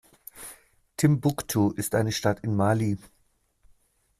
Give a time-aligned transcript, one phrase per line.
[0.97, 2.97] Timbuktu ist eine Stadt in Mali.